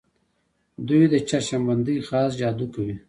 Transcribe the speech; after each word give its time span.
دوی 0.87 1.03
د 1.13 1.15
چشم 1.29 1.61
بندۍ 1.67 1.97
خاص 2.07 2.31
جادو 2.39 2.65
کوي. 2.73 2.95